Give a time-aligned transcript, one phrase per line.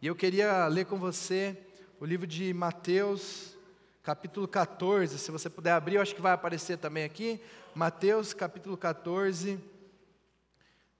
[0.00, 1.58] E eu queria ler com você
[1.98, 3.56] o livro de Mateus,
[4.00, 5.18] capítulo 14.
[5.18, 7.40] Se você puder abrir, eu acho que vai aparecer também aqui.
[7.74, 9.58] Mateus, capítulo 14,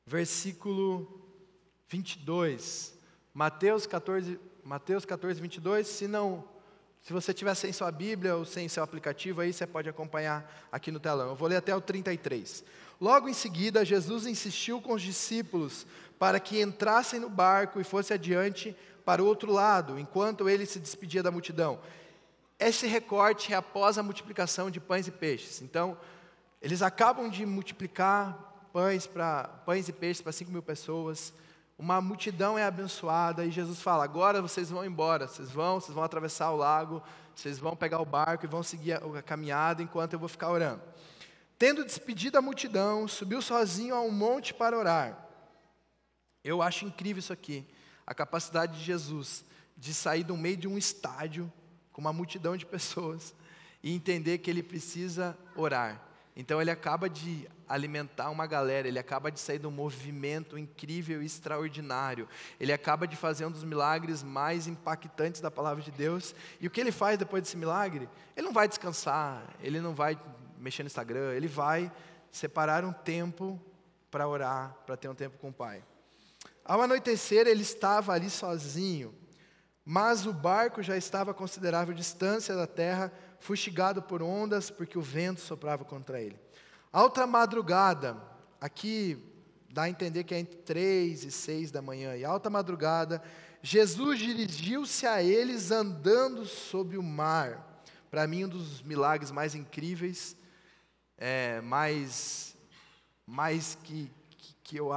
[0.05, 1.23] versículo
[1.89, 2.93] 22.
[3.33, 5.87] Mateus 14, Mateus 14, 22.
[5.87, 6.45] Se não,
[7.01, 10.91] se você tiver sem sua Bíblia ou sem seu aplicativo aí, você pode acompanhar aqui
[10.91, 11.29] no telão.
[11.29, 12.65] Eu vou ler até o 33.
[13.01, 15.87] Logo em seguida, Jesus insistiu com os discípulos
[16.19, 20.79] para que entrassem no barco e fosse adiante para o outro lado, enquanto ele se
[20.79, 21.79] despedia da multidão.
[22.59, 25.63] Esse recorte é após a multiplicação de pães e peixes.
[25.63, 25.97] Então,
[26.61, 31.33] eles acabam de multiplicar pães, pra, pães e peixes para 5 mil pessoas.
[31.79, 36.03] Uma multidão é abençoada e Jesus fala: agora vocês vão embora, vocês vão, vocês vão
[36.03, 37.01] atravessar o lago,
[37.35, 40.51] vocês vão pegar o barco e vão seguir a, a caminhada enquanto eu vou ficar
[40.51, 40.83] orando.
[41.57, 45.28] Tendo despedido a multidão, subiu sozinho a um monte para orar.
[46.49, 47.67] Eu acho incrível isso aqui
[48.07, 49.45] a capacidade de Jesus
[49.77, 51.53] de sair do meio de um estádio
[51.93, 53.35] com uma multidão de pessoas
[53.83, 56.03] e entender que ele precisa orar.
[56.35, 61.23] Então ele acaba de alimentar uma galera, ele acaba de sair de um movimento incrível
[61.23, 62.27] e extraordinário.
[62.59, 66.35] Ele acaba de fazer um dos milagres mais impactantes da palavra de Deus.
[66.59, 68.09] E o que ele faz depois desse milagre?
[68.35, 70.19] Ele não vai descansar, ele não vai
[70.57, 71.93] mexer no Instagram, ele vai
[72.33, 73.61] separar um tempo
[74.11, 75.85] para orar, para ter um tempo com o Pai.
[76.69, 79.15] Ao anoitecer, ele estava ali sozinho,
[79.83, 85.03] mas o barco já estava a considerável distância da terra, fustigado por ondas, porque o
[85.03, 86.39] vento soprava contra ele.
[86.93, 88.23] Alta madrugada,
[88.61, 89.19] aqui
[89.71, 93.23] dá a entender que é entre três e seis da manhã, e alta madrugada,
[93.63, 97.83] Jesus dirigiu-se a eles andando sobre o mar.
[98.11, 100.37] Para mim, um dos milagres mais incríveis,
[101.17, 102.55] é, mais,
[103.27, 104.11] mais que,
[104.69, 104.91] que eu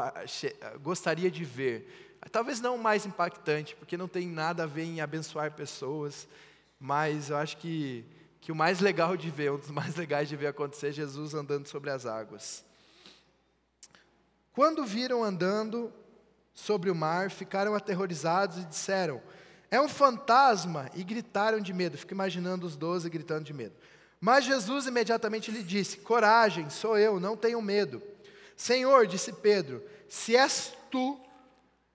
[0.82, 2.20] gostaria de ver.
[2.30, 6.28] Talvez não o mais impactante, porque não tem nada a ver em abençoar pessoas,
[6.78, 8.04] mas eu acho que,
[8.42, 11.34] que o mais legal de ver, um dos mais legais de ver acontecer, é Jesus
[11.34, 12.66] andando sobre as águas.
[14.52, 15.90] Quando viram andando
[16.54, 19.22] sobre o mar, ficaram aterrorizados e disseram:
[19.72, 20.92] É um fantasma!
[20.94, 21.98] E gritaram de medo.
[21.98, 23.76] Fico imaginando os doze gritando de medo.
[24.20, 28.04] Mas Jesus imediatamente lhe disse: Coragem, sou eu, não tenham medo.
[28.62, 31.20] Senhor, disse Pedro, se és tu,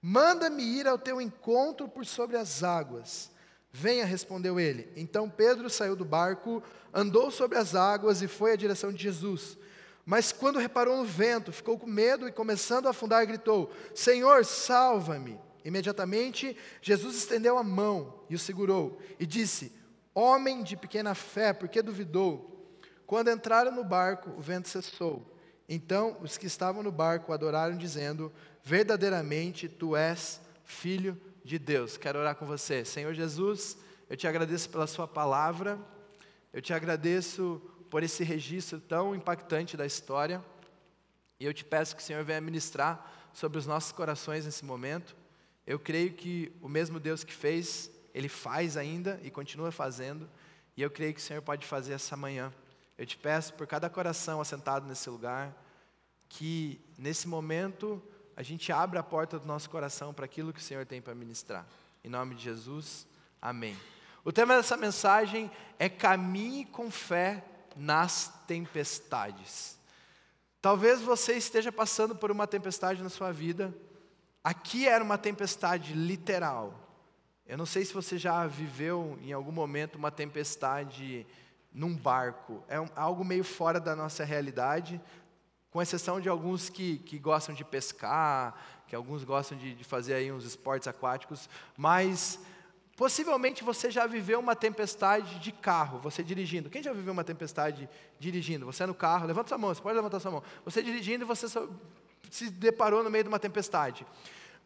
[0.03, 3.31] manda-me ir ao teu encontro por sobre as águas.
[3.71, 4.93] Venha, respondeu ele.
[4.97, 6.61] Então Pedro saiu do barco,
[6.93, 9.57] andou sobre as águas e foi à direção de Jesus.
[10.05, 15.39] Mas quando reparou no vento, ficou com medo e, começando a afundar, gritou: Senhor, salva-me.
[15.65, 19.73] Imediatamente, Jesus estendeu a mão e o segurou e disse:
[20.13, 22.77] Homem de pequena fé, por que duvidou?
[23.07, 25.36] Quando entraram no barco, o vento cessou
[25.69, 28.33] então os que estavam no barco adoraram, dizendo:
[28.63, 31.97] Verdadeiramente tu és filho de Deus.
[31.97, 32.85] Quero orar com você.
[32.85, 33.77] Senhor Jesus,
[34.09, 35.79] eu te agradeço pela Sua palavra,
[36.53, 37.61] eu te agradeço
[37.91, 40.45] por esse registro tão impactante da história,
[41.39, 45.15] e eu te peço que o Senhor venha ministrar sobre os nossos corações nesse momento.
[45.67, 50.29] Eu creio que o mesmo Deus que fez, Ele faz ainda e continua fazendo,
[50.77, 52.53] e eu creio que o Senhor pode fazer essa manhã.
[52.99, 55.55] Eu te peço por cada coração assentado nesse lugar,
[56.29, 58.03] que nesse momento
[58.37, 61.15] a gente abra a porta do nosso coração para aquilo que o Senhor tem para
[61.15, 61.67] ministrar.
[62.03, 63.07] Em nome de Jesus,
[63.41, 63.77] amém.
[64.25, 67.45] O tema dessa mensagem é caminhe com fé
[67.77, 69.79] nas tempestades.
[70.61, 73.73] Talvez você esteja passando por uma tempestade na sua vida.
[74.43, 76.75] Aqui era uma tempestade literal.
[77.47, 81.27] Eu não sei se você já viveu em algum momento uma tempestade
[81.77, 82.65] num barco.
[82.69, 84.99] É um, algo meio fora da nossa realidade,
[85.71, 88.57] com exceção de alguns que, que gostam de pescar,
[88.89, 92.41] que alguns gostam de, de fazer aí uns esportes aquáticos, mas
[92.97, 96.71] possivelmente você já viveu uma tempestade de carro, você dirigindo.
[96.71, 98.65] Quem já viveu uma tempestade dirigindo?
[98.65, 100.43] Você é no carro, levanta sua mão, você pode levantar sua mão.
[100.65, 101.47] Você dirigindo e você
[102.31, 104.07] se deparou no meio de uma tempestade.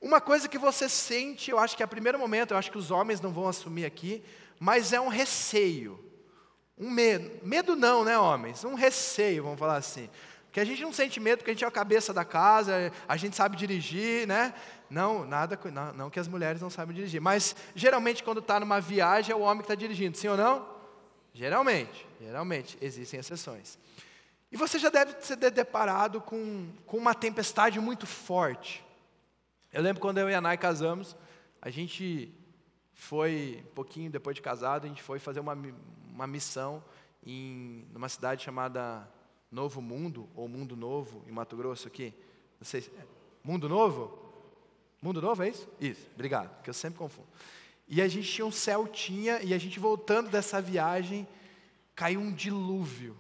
[0.01, 2.79] Uma coisa que você sente, eu acho que é o primeiro momento, eu acho que
[2.79, 4.23] os homens não vão assumir aqui,
[4.61, 6.10] mas é um receio.
[6.81, 7.31] Um medo.
[7.47, 8.65] Medo não, né, homens?
[8.65, 10.09] Um receio, vamos falar assim.
[10.47, 13.17] Porque a gente não sente medo porque a gente é a cabeça da casa, a
[13.19, 14.55] gente sabe dirigir, né?
[14.89, 17.21] Não, nada, não, não que as mulheres não sabem dirigir.
[17.21, 20.67] Mas geralmente quando está numa viagem é o homem que está dirigindo, sim ou não?
[21.35, 23.79] Geralmente, geralmente, existem exceções.
[24.51, 28.85] E você já deve ter deparado com, com uma tempestade muito forte.
[29.73, 31.15] Eu lembro quando eu e a Nai casamos,
[31.63, 32.35] a gente
[33.01, 35.57] foi, um pouquinho depois de casado, a gente foi fazer uma,
[36.13, 36.83] uma missão
[37.25, 39.09] em numa cidade chamada
[39.51, 42.15] Novo Mundo, ou Mundo Novo, em Mato Grosso aqui.
[42.61, 43.05] Não sei, é,
[43.43, 44.19] Mundo Novo?
[45.03, 45.69] Mundo Novo, é isso?
[45.81, 47.27] Isso, obrigado, porque eu sempre confundo.
[47.89, 51.27] E a gente tinha um Celtinha, e a gente voltando dessa viagem,
[51.95, 53.17] caiu um dilúvio.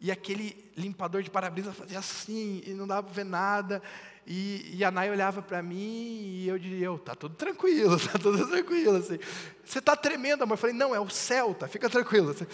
[0.00, 3.82] E aquele limpador de para-brisa fazia assim, e não dava para ver nada.
[4.30, 8.18] E, e a Nai olhava para mim e eu diria, eu, tá tudo tranquilo, tá
[8.18, 8.98] tudo tranquilo.
[8.98, 9.18] Assim.
[9.64, 10.52] Você está tremendo, amor?
[10.52, 12.32] Eu falei, não, é o Celta, fica tranquilo.
[12.32, 12.46] Assim.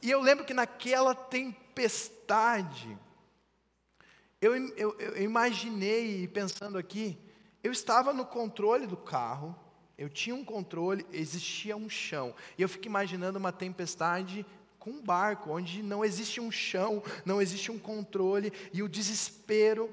[0.00, 2.96] E eu lembro que naquela tempestade,
[4.40, 7.18] eu, eu, eu imaginei, pensando aqui,
[7.64, 9.56] eu estava no controle do carro,
[9.98, 12.32] eu tinha um controle, existia um chão.
[12.56, 14.46] E eu fico imaginando uma tempestade
[14.78, 19.92] com um barco, onde não existe um chão, não existe um controle, e o desespero.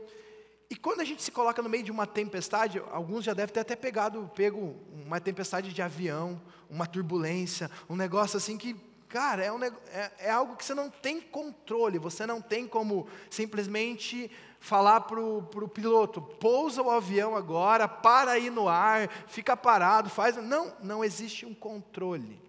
[0.69, 3.61] E quando a gente se coloca no meio de uma tempestade, alguns já devem ter
[3.61, 6.39] até pegado, pego uma tempestade de avião,
[6.69, 8.75] uma turbulência, um negócio assim que,
[9.07, 13.07] cara, é, um, é, é algo que você não tem controle, você não tem como
[13.31, 14.29] simplesmente
[14.59, 20.35] falar para o piloto, pousa o avião agora, para aí no ar, fica parado, faz.
[20.35, 22.39] Não, não existe um controle.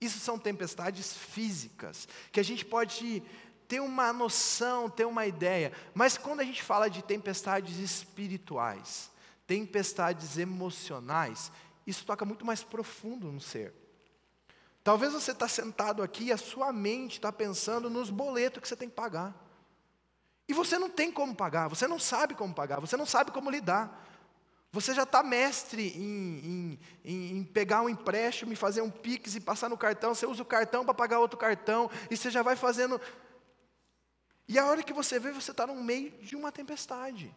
[0.00, 3.22] Isso são tempestades físicas, que a gente pode
[3.68, 9.10] ter uma noção, ter uma ideia, mas quando a gente fala de tempestades espirituais,
[9.46, 11.50] tempestades emocionais,
[11.86, 13.74] isso toca muito mais profundo no ser.
[14.82, 18.76] Talvez você está sentado aqui e a sua mente está pensando nos boletos que você
[18.76, 19.34] tem que pagar.
[20.46, 23.50] E você não tem como pagar, você não sabe como pagar, você não sabe como
[23.50, 24.02] lidar.
[24.74, 29.40] Você já está mestre em, em, em, pegar um empréstimo e fazer um Pix e
[29.40, 30.12] passar no cartão.
[30.12, 33.00] Você usa o cartão para pagar outro cartão e você já vai fazendo.
[34.46, 37.34] E a hora que você vê, você está no meio de uma tempestade.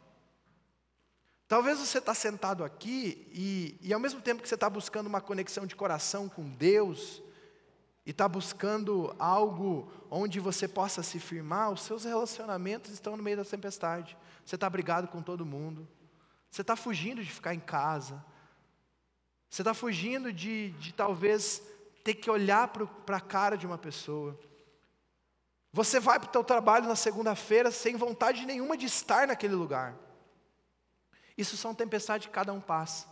[1.48, 5.22] Talvez você está sentado aqui e, e ao mesmo tempo que você está buscando uma
[5.22, 7.22] conexão de coração com Deus,
[8.08, 13.36] e está buscando algo onde você possa se firmar, os seus relacionamentos estão no meio
[13.36, 14.16] da tempestade.
[14.46, 15.86] Você está brigado com todo mundo.
[16.50, 18.24] Você está fugindo de ficar em casa.
[19.50, 21.62] Você está fugindo de, de talvez
[22.02, 24.40] ter que olhar para a cara de uma pessoa.
[25.78, 29.96] Você vai para o seu trabalho na segunda-feira sem vontade nenhuma de estar naquele lugar.
[31.38, 33.06] Isso são tempestades que cada um passa.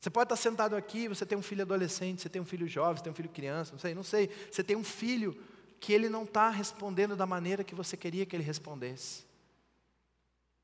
[0.00, 2.96] Você pode estar sentado aqui, você tem um filho adolescente, você tem um filho jovem,
[2.96, 4.30] você tem um filho criança, não sei, não sei.
[4.50, 5.38] Você tem um filho
[5.78, 9.26] que ele não está respondendo da maneira que você queria que ele respondesse.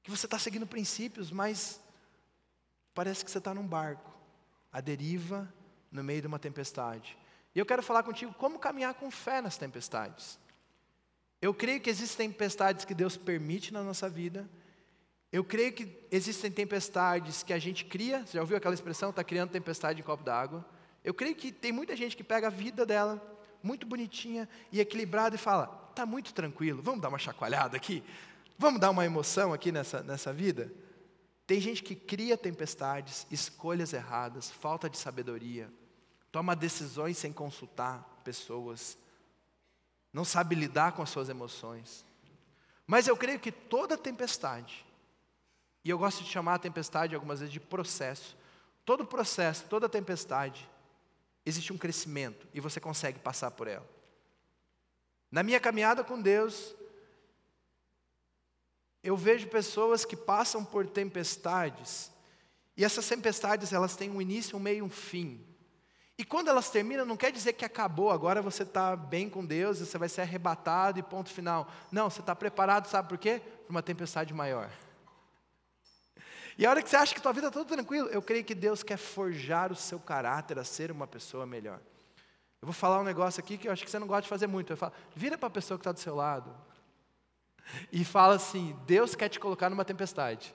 [0.03, 1.79] Que você está seguindo princípios, mas
[2.95, 4.11] parece que você está num barco,
[4.73, 5.47] à deriva,
[5.93, 7.19] no meio de uma tempestade.
[7.55, 10.43] E eu quero falar contigo como caminhar com fé nas tempestades.
[11.45, 14.49] Eu creio que existem tempestades que Deus permite na nossa vida,
[15.31, 18.25] eu creio que existem tempestades que a gente cria.
[18.25, 19.11] Você já ouviu aquela expressão?
[19.11, 20.65] Está criando tempestade em copo d'água.
[21.05, 23.23] Eu creio que tem muita gente que pega a vida dela,
[23.63, 28.03] muito bonitinha e equilibrada, e fala: está muito tranquilo, vamos dar uma chacoalhada aqui?
[28.59, 30.73] Vamos dar uma emoção aqui nessa, nessa vida?
[31.47, 35.71] Tem gente que cria tempestades, escolhas erradas, falta de sabedoria,
[36.33, 38.97] toma decisões sem consultar pessoas,
[40.15, 42.07] não sabe lidar com as suas emoções.
[42.87, 44.87] Mas eu creio que toda tempestade,
[45.85, 48.37] e eu gosto de chamar a tempestade algumas vezes de processo.
[48.85, 50.71] Todo processo, toda tempestade,
[51.45, 53.87] existe um crescimento e você consegue passar por ela.
[55.31, 56.75] Na minha caminhada com Deus,
[59.03, 62.11] eu vejo pessoas que passam por tempestades,
[62.77, 65.45] e essas tempestades elas têm um início, um meio e um fim.
[66.17, 69.81] E quando elas terminam, não quer dizer que acabou, agora você está bem com Deus,
[69.81, 71.69] você vai ser arrebatado e ponto final.
[71.91, 73.43] Não, você está preparado, sabe por quê?
[73.65, 74.71] Para uma tempestade maior.
[76.57, 78.55] E a hora que você acha que tua vida está tudo tranquilo, eu creio que
[78.55, 81.81] Deus quer forjar o seu caráter a ser uma pessoa melhor.
[82.63, 84.47] Eu vou falar um negócio aqui que eu acho que você não gosta de fazer
[84.47, 84.73] muito.
[84.73, 86.55] Eu falo, vira para a pessoa que está do seu lado
[87.93, 90.55] e fala assim: Deus quer te colocar numa tempestade.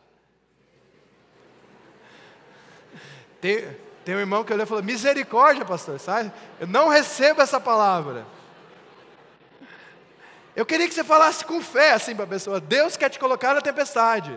[3.41, 3.77] Tem,
[4.09, 6.33] tem um irmão que olhou e falou: misericórdia, pastor, sabe?
[6.59, 8.25] Eu não recebo essa palavra.
[10.55, 13.53] Eu queria que você falasse com fé assim para a pessoa: Deus quer te colocar
[13.53, 14.35] na tempestade.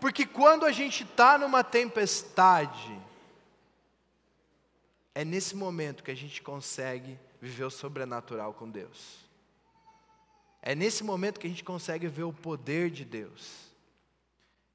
[0.00, 3.00] Porque quando a gente está numa tempestade,
[5.14, 9.20] é nesse momento que a gente consegue viver o sobrenatural com Deus.
[10.60, 13.63] É nesse momento que a gente consegue ver o poder de Deus.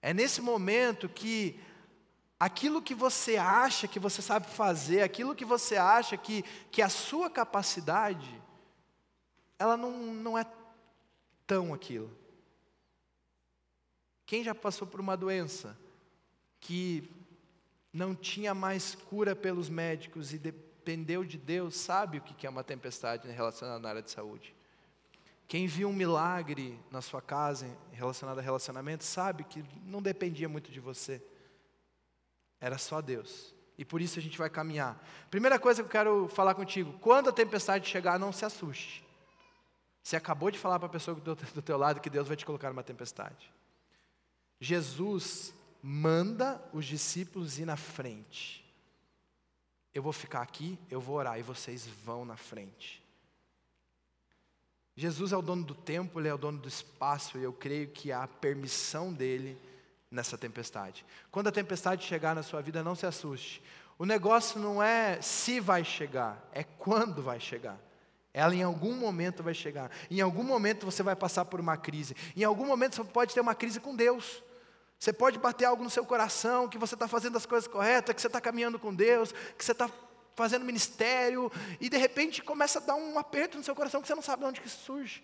[0.01, 1.59] É nesse momento que
[2.39, 6.89] aquilo que você acha que você sabe fazer, aquilo que você acha que, que a
[6.89, 8.41] sua capacidade,
[9.57, 10.45] ela não, não é
[11.45, 12.09] tão aquilo.
[14.25, 15.77] Quem já passou por uma doença
[16.59, 17.09] que
[17.91, 22.63] não tinha mais cura pelos médicos e dependeu de Deus, sabe o que é uma
[22.63, 24.55] tempestade relacionada à área de saúde.
[25.49, 30.71] Quem viu um milagre na sua casa relacionado a relacionamento sabe que não dependia muito
[30.71, 31.19] de você.
[32.61, 33.51] Era só Deus.
[33.75, 35.03] E por isso a gente vai caminhar.
[35.31, 39.03] Primeira coisa que eu quero falar contigo: quando a tempestade chegar, não se assuste.
[40.03, 42.45] Você acabou de falar para a pessoa do do teu lado que Deus vai te
[42.45, 43.51] colocar numa tempestade.
[44.61, 45.51] Jesus
[45.81, 48.63] manda os discípulos ir na frente.
[49.95, 53.08] Eu vou ficar aqui, eu vou orar e vocês vão na frente.
[54.99, 57.87] Jesus é o dono do tempo, ele é o dono do espaço, e eu creio
[57.87, 59.57] que há permissão dele
[60.11, 61.05] nessa tempestade.
[61.31, 63.63] Quando a tempestade chegar na sua vida, não se assuste.
[63.97, 67.79] O negócio não é se vai chegar, é quando vai chegar.
[68.33, 69.89] Ela em algum momento vai chegar.
[70.11, 72.13] Em algum momento você vai passar por uma crise.
[72.35, 74.43] Em algum momento você pode ter uma crise com Deus.
[74.99, 78.19] Você pode bater algo no seu coração, que você está fazendo as coisas corretas, que
[78.19, 79.89] você está caminhando com Deus, que você está
[80.39, 84.15] fazendo ministério, e de repente começa a dar um aperto no seu coração que você
[84.15, 85.21] não sabe de onde que isso surge.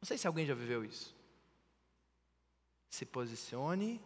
[0.00, 1.16] Não sei se alguém já viveu isso.
[2.88, 4.00] Se posicione,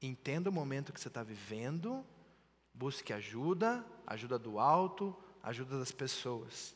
[0.00, 2.04] entenda o momento que você está vivendo,
[2.74, 6.74] busque ajuda, ajuda do alto, ajuda das pessoas.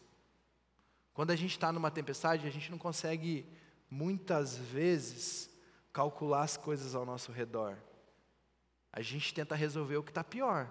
[1.13, 3.45] Quando a gente está numa tempestade, a gente não consegue,
[3.91, 5.51] muitas vezes,
[5.93, 7.77] calcular as coisas ao nosso redor.
[8.93, 10.71] A gente tenta resolver o que está pior.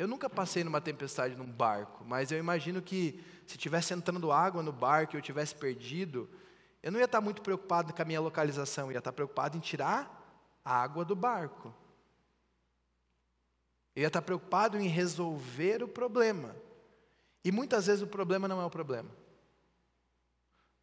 [0.00, 4.62] Eu nunca passei numa tempestade num barco, mas eu imagino que se tivesse entrando água
[4.62, 6.26] no barco e eu tivesse perdido,
[6.82, 9.60] eu não ia estar muito preocupado com a minha localização, eu ia estar preocupado em
[9.60, 11.74] tirar a água do barco.
[13.94, 16.56] Eu ia estar preocupado em resolver o problema.
[17.44, 19.10] E muitas vezes o problema não é o problema.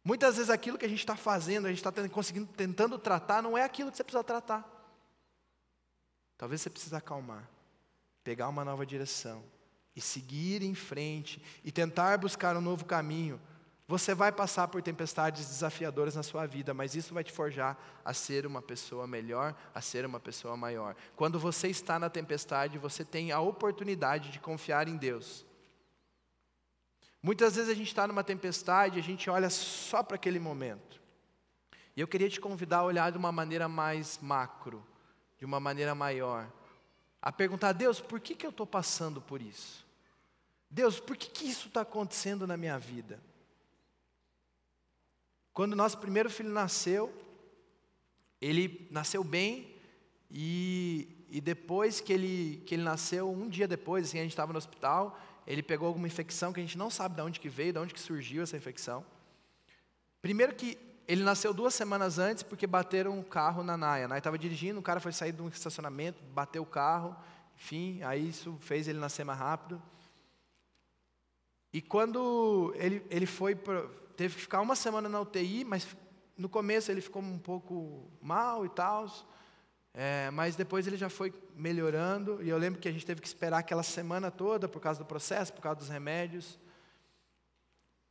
[0.04, 3.58] Muitas vezes aquilo que a gente está fazendo, a gente está conseguindo, tentando tratar, não
[3.58, 4.64] é aquilo que você precisa tratar.
[6.36, 7.57] Talvez você precise acalmar
[8.28, 9.42] pegar uma nova direção
[9.96, 13.40] e seguir em frente e tentar buscar um novo caminho,
[13.86, 18.12] você vai passar por tempestades desafiadoras na sua vida, mas isso vai te forjar a
[18.12, 20.94] ser uma pessoa melhor, a ser uma pessoa maior.
[21.16, 25.46] Quando você está na tempestade, você tem a oportunidade de confiar em Deus.
[27.22, 31.00] Muitas vezes a gente está numa tempestade, a gente olha só para aquele momento.
[31.96, 34.86] E eu queria te convidar a olhar de uma maneira mais macro,
[35.38, 36.52] de uma maneira maior
[37.20, 39.86] a perguntar: Deus, por que, que eu estou passando por isso?
[40.70, 43.20] Deus, por que, que isso está acontecendo na minha vida?
[45.52, 47.12] Quando nosso primeiro filho nasceu,
[48.40, 49.74] ele nasceu bem,
[50.30, 54.52] e, e depois que ele, que ele nasceu, um dia depois, assim, a gente estava
[54.52, 57.72] no hospital, ele pegou alguma infecção que a gente não sabe de onde que veio,
[57.72, 59.04] de onde que surgiu essa infecção.
[60.20, 60.76] Primeiro que
[61.08, 64.04] ele nasceu duas semanas antes porque bateram um carro na Naya.
[64.04, 67.16] A Naya estava dirigindo, o cara foi sair de um estacionamento, bateu o carro,
[67.56, 69.82] enfim, aí isso fez ele nascer mais rápido.
[71.72, 73.56] E quando ele, ele foi,
[74.16, 75.96] teve que ficar uma semana na UTI, mas
[76.36, 79.06] no começo ele ficou um pouco mal e tal,
[79.94, 82.42] é, mas depois ele já foi melhorando.
[82.42, 85.06] E eu lembro que a gente teve que esperar aquela semana toda por causa do
[85.06, 86.58] processo, por causa dos remédios.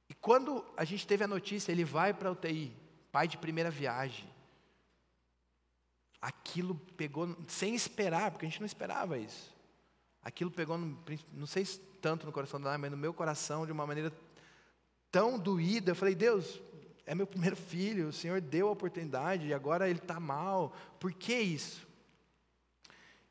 [0.09, 2.86] E quando a gente teve a notícia, ele vai para a UTI
[3.17, 4.29] pai de primeira viagem.
[6.21, 9.55] Aquilo pegou, sem esperar, porque a gente não esperava isso.
[10.21, 13.71] Aquilo pegou, no, não sei se tanto no coração dela, mas no meu coração, de
[13.71, 14.13] uma maneira
[15.09, 15.89] tão doída.
[15.89, 16.61] Eu falei, Deus,
[17.07, 20.75] é meu primeiro filho, o Senhor deu a oportunidade e agora ele está mal.
[20.99, 21.87] Por que isso?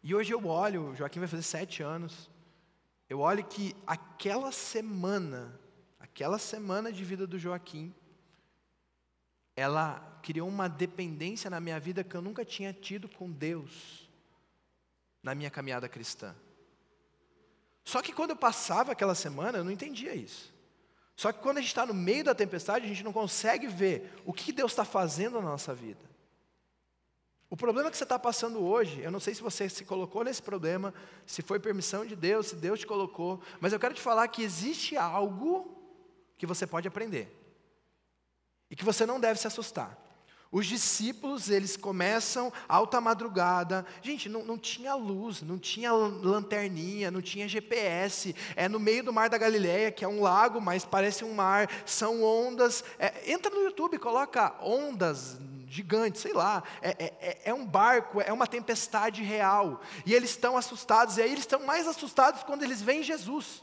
[0.03, 2.29] E hoje eu olho, o Joaquim vai fazer sete anos.
[3.09, 5.57] Eu olho que aquela semana,
[6.01, 7.95] aquela semana de vida do Joaquim,
[9.57, 14.07] ela criou uma dependência na minha vida que eu nunca tinha tido com Deus
[15.23, 16.37] na minha caminhada cristã.
[17.85, 20.55] Só que quando eu passava aquela semana, eu não entendia isso.
[21.17, 24.13] Só que quando a gente está no meio da tempestade, a gente não consegue ver
[24.27, 26.05] o que Deus está fazendo na nossa vida.
[27.49, 30.43] O problema que você está passando hoje, eu não sei se você se colocou nesse
[30.43, 30.93] problema,
[31.25, 34.43] se foi permissão de Deus, se Deus te colocou, mas eu quero te falar que
[34.43, 35.81] existe algo
[36.37, 37.46] que você pode aprender.
[38.71, 40.07] E que você não deve se assustar.
[40.51, 43.85] Os discípulos, eles começam alta madrugada.
[44.01, 48.35] Gente, não, não tinha luz, não tinha lanterninha, não tinha GPS.
[48.55, 51.69] É no meio do mar da Galileia, que é um lago, mas parece um mar.
[51.85, 52.85] São ondas.
[52.99, 55.37] É, entra no YouTube, coloca ondas
[55.69, 56.63] gigantes, sei lá.
[56.81, 59.81] É, é, é, é um barco, é uma tempestade real.
[60.07, 61.19] E eles estão assustados.
[61.19, 63.63] E aí eles estão mais assustados quando eles veem Jesus.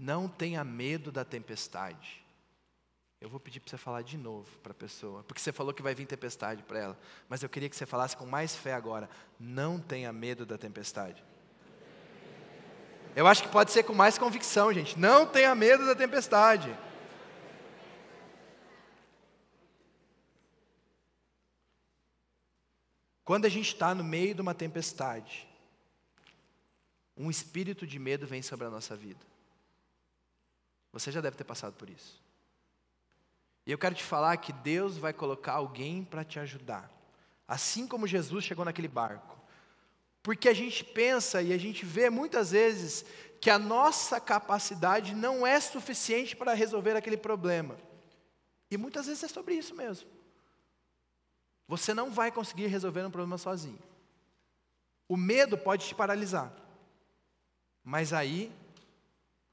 [0.00, 2.24] Não tenha medo da tempestade.
[3.20, 5.82] Eu vou pedir para você falar de novo para a pessoa, porque você falou que
[5.82, 9.10] vai vir tempestade para ela, mas eu queria que você falasse com mais fé agora.
[9.38, 11.22] Não tenha medo da tempestade.
[13.14, 14.98] Eu acho que pode ser com mais convicção, gente.
[14.98, 16.74] Não tenha medo da tempestade.
[23.22, 25.46] Quando a gente está no meio de uma tempestade,
[27.14, 29.28] um espírito de medo vem sobre a nossa vida.
[30.92, 32.22] Você já deve ter passado por isso.
[33.66, 36.90] E eu quero te falar que Deus vai colocar alguém para te ajudar.
[37.46, 39.38] Assim como Jesus chegou naquele barco.
[40.22, 43.04] Porque a gente pensa e a gente vê muitas vezes
[43.40, 47.76] que a nossa capacidade não é suficiente para resolver aquele problema.
[48.70, 50.08] E muitas vezes é sobre isso mesmo.
[51.66, 53.78] Você não vai conseguir resolver um problema sozinho.
[55.08, 56.52] O medo pode te paralisar.
[57.82, 58.52] Mas aí,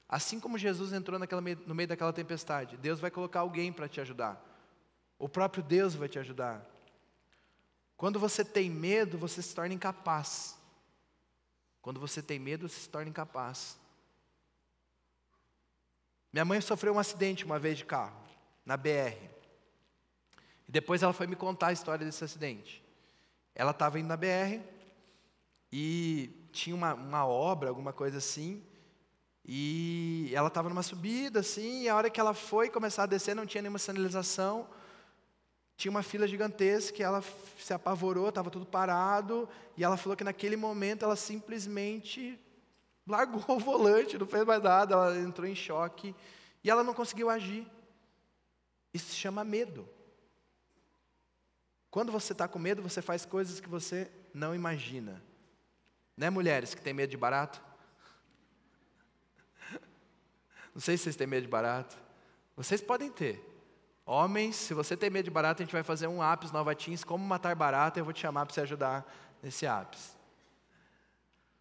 [0.08, 4.00] assim como Jesus entrou naquela, no meio daquela tempestade, Deus vai colocar alguém para te
[4.00, 4.42] ajudar.
[5.18, 6.64] O próprio Deus vai te ajudar.
[7.96, 10.56] Quando você tem medo, você se torna incapaz.
[11.82, 13.78] Quando você tem medo, você se torna incapaz.
[16.32, 18.16] Minha mãe sofreu um acidente uma vez de carro,
[18.64, 19.16] na BR.
[20.68, 22.84] E depois ela foi me contar a história desse acidente.
[23.54, 24.62] Ela estava indo na BR
[25.72, 28.62] e tinha uma, uma obra, alguma coisa assim.
[29.48, 33.34] E ela estava numa subida, assim, e a hora que ela foi começar a descer,
[33.34, 34.68] não tinha nenhuma sinalização
[35.78, 37.22] tinha uma fila gigantesca, ela
[37.56, 42.36] se apavorou, estava tudo parado, e ela falou que naquele momento ela simplesmente
[43.06, 46.16] largou o volante, não fez mais nada, ela entrou em choque,
[46.64, 47.64] e ela não conseguiu agir.
[48.92, 49.88] Isso se chama medo.
[51.92, 55.22] Quando você está com medo, você faz coisas que você não imagina.
[56.16, 57.62] Né, mulheres que têm medo de barato?
[60.78, 61.98] Não sei se vocês têm medo de barato.
[62.56, 63.44] Vocês podem ter.
[64.06, 67.02] Homens, se você tem medo de barata, a gente vai fazer um ápice Nova Teams,
[67.02, 69.04] como matar barata, eu vou te chamar para você ajudar
[69.42, 70.12] nesse ápice.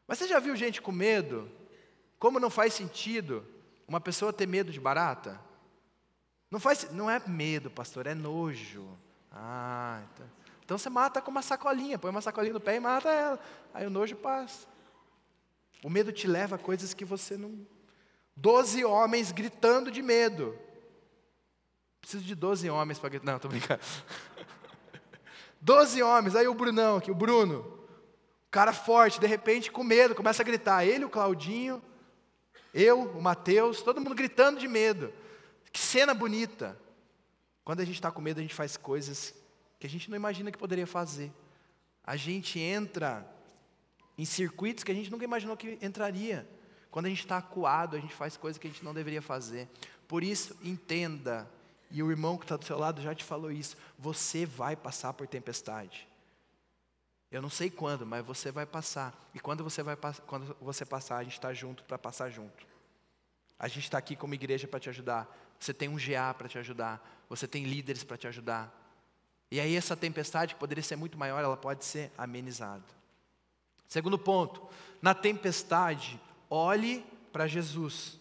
[0.08, 1.50] Mas você já viu gente com medo?
[2.20, 3.44] Como não faz sentido
[3.88, 5.42] uma pessoa ter medo de barata?
[6.52, 8.88] Não, faz, não é medo, pastor, é nojo.
[9.32, 10.30] Ah, então,
[10.64, 13.40] então você mata com uma sacolinha, põe uma sacolinha no pé e mata ela.
[13.74, 14.68] Aí o nojo passa.
[15.84, 17.66] O medo te leva a coisas que você não.
[18.40, 20.56] Doze homens gritando de medo.
[22.00, 23.20] Preciso de 12 homens para.
[23.24, 23.82] Não, estou brincando.
[25.60, 27.80] 12 homens, aí o Brunão aqui, o Bruno,
[28.52, 30.86] cara forte, de repente, com medo, começa a gritar.
[30.86, 31.82] Ele, o Claudinho,
[32.72, 35.12] eu, o Mateus, todo mundo gritando de medo.
[35.72, 36.80] Que cena bonita.
[37.66, 39.34] Quando a gente está com medo, a gente faz coisas
[39.80, 41.34] que a gente não imagina que poderia fazer.
[42.04, 43.28] A gente entra
[44.16, 46.48] em circuitos que a gente nunca imaginou que entraria.
[46.98, 49.70] Quando a gente está acuado, a gente faz coisas que a gente não deveria fazer.
[50.08, 51.48] Por isso, entenda
[51.92, 53.78] e o irmão que está do seu lado já te falou isso.
[54.00, 56.08] Você vai passar por tempestade.
[57.32, 59.14] Eu não sei quando, mas você vai passar.
[59.32, 62.66] E quando você, vai, quando você passar, a gente está junto para passar junto.
[63.60, 65.32] A gente está aqui como igreja para te ajudar.
[65.60, 67.08] Você tem um GA para te ajudar.
[67.30, 68.76] Você tem líderes para te ajudar.
[69.52, 72.98] E aí essa tempestade, que poderia ser muito maior, ela pode ser amenizada.
[73.88, 74.68] Segundo ponto,
[75.00, 78.20] na tempestade, olhe para Jesus.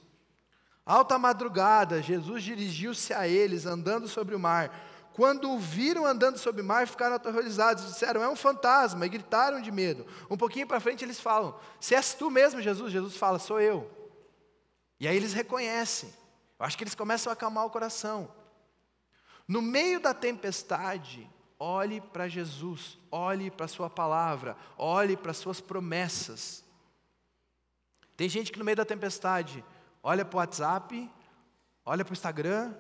[0.85, 4.71] Alta madrugada, Jesus dirigiu-se a eles, andando sobre o mar.
[5.13, 9.63] Quando o viram andando sobre o mar, ficaram aterrorizados, disseram: É um fantasma, e gritaram
[9.63, 10.07] de medo.
[10.29, 13.91] Um pouquinho para frente eles falam: Se és tu mesmo, Jesus, Jesus fala: Sou eu.
[15.01, 16.13] E aí eles reconhecem.
[16.59, 18.31] Eu acho que eles começam a acalmar o coração.
[19.49, 25.37] No meio da tempestade, olhe para Jesus, olhe para a Sua palavra, olhe para as
[25.39, 26.66] Suas promessas.
[28.17, 29.63] Tem gente que no meio da tempestade
[30.03, 31.11] olha para o WhatsApp,
[31.85, 32.75] olha para o Instagram,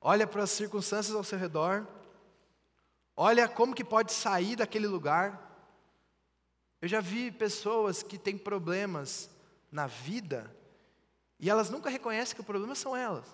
[0.00, 1.86] olha para as circunstâncias ao seu redor,
[3.16, 5.40] olha como que pode sair daquele lugar.
[6.80, 9.30] Eu já vi pessoas que têm problemas
[9.72, 10.54] na vida
[11.40, 13.26] e elas nunca reconhecem que o problema são elas.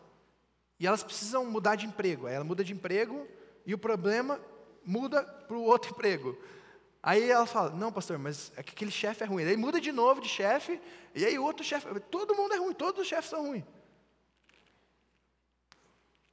[0.79, 2.27] E elas precisam mudar de emprego.
[2.27, 3.29] Aí ela muda de emprego
[3.67, 4.41] e o problema
[4.85, 6.39] muda para o outro emprego.
[7.03, 9.45] Aí ela fala, não pastor, mas é que aquele chefe é ruim.
[9.45, 10.81] Aí muda de novo de chefe,
[11.15, 13.65] e aí outro chefe, todo mundo é ruim, todos os chefes são ruins.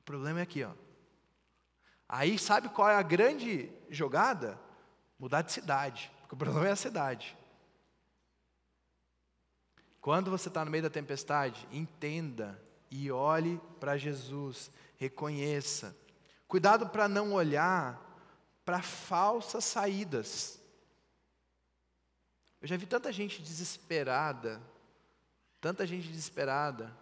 [0.02, 0.72] O problema é aqui, ó.
[2.08, 4.60] Aí sabe qual é a grande jogada?
[5.20, 7.38] Mudar de cidade, porque o problema é a cidade.
[10.00, 15.96] Quando você está no meio da tempestade, entenda e olhe para Jesus, reconheça.
[16.48, 18.07] Cuidado para não olhar
[18.68, 20.60] para falsas saídas.
[22.62, 24.62] Eu já vi tanta gente desesperada,
[25.62, 26.94] tanta gente desesperada,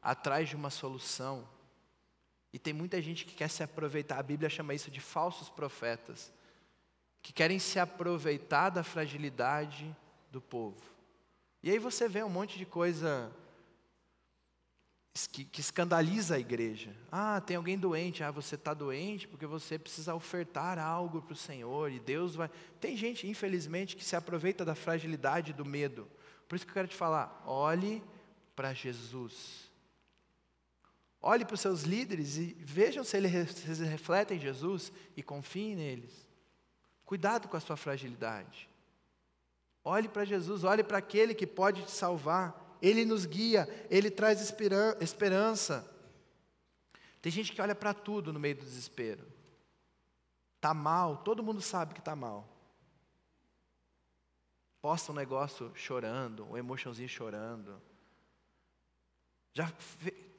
[0.00, 1.44] atrás de uma solução.
[2.52, 6.32] E tem muita gente que quer se aproveitar, a Bíblia chama isso de falsos profetas,
[7.22, 9.92] que querem se aproveitar da fragilidade
[10.30, 10.80] do povo.
[11.60, 13.32] E aí você vê um monte de coisa
[15.26, 16.94] que, que escandaliza a igreja.
[17.10, 18.22] Ah, tem alguém doente.
[18.22, 22.50] Ah, você está doente porque você precisa ofertar algo para o Senhor e Deus vai.
[22.80, 26.08] Tem gente, infelizmente, que se aproveita da fragilidade do medo.
[26.46, 28.02] Por isso que eu quero te falar: olhe
[28.54, 29.68] para Jesus.
[31.20, 33.32] Olhe para os seus líderes e vejam se eles
[33.80, 36.28] refletem Jesus e confiem neles.
[37.04, 38.68] Cuidado com a sua fragilidade.
[39.82, 42.67] Olhe para Jesus, olhe para aquele que pode te salvar.
[42.80, 45.88] Ele nos guia, Ele traz esperança.
[47.20, 49.26] Tem gente que olha para tudo no meio do desespero.
[50.56, 52.48] Está mal, todo mundo sabe que está mal.
[54.80, 57.80] Posta um negócio chorando, um emotionzinho chorando.
[59.52, 59.72] Já,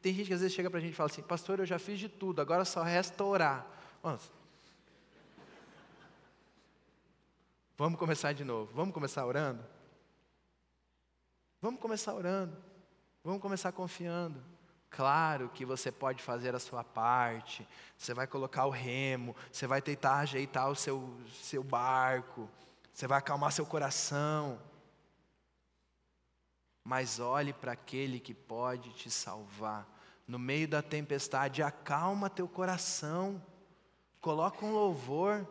[0.01, 1.77] tem gente que às vezes chega para a gente e fala assim, pastor, eu já
[1.77, 3.67] fiz de tudo, agora só resta orar.
[4.01, 4.31] Nossa.
[7.77, 8.71] Vamos começar de novo.
[8.73, 9.63] Vamos começar orando?
[11.61, 12.55] Vamos começar orando.
[13.23, 14.41] Vamos começar confiando.
[14.89, 17.67] Claro que você pode fazer a sua parte.
[17.97, 22.49] Você vai colocar o remo, você vai tentar ajeitar o seu, seu barco,
[22.93, 24.59] você vai acalmar seu coração.
[26.83, 29.87] Mas olhe para aquele que pode te salvar.
[30.27, 33.41] No meio da tempestade, acalma teu coração.
[34.21, 35.47] Coloca um louvor.